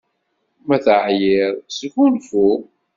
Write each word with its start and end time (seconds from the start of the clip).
Ma 0.67 0.77
teɛyiḍ, 0.83 1.55
sgunfu! 1.77 2.49